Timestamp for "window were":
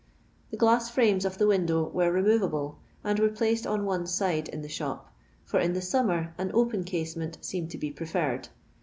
1.45-2.11